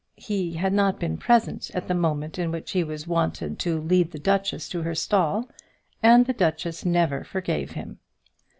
[0.17, 4.09] He had not been present at the moment in which he was wanted to lead
[4.11, 5.47] the duchess to her stall,
[6.01, 7.99] and the duchess never forgave him.